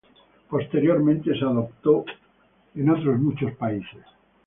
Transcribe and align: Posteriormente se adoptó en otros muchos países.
Posteriormente 0.49 1.37
se 1.37 1.45
adoptó 1.45 2.03
en 2.73 2.89
otros 2.89 3.19
muchos 3.19 3.53
países. 3.53 4.03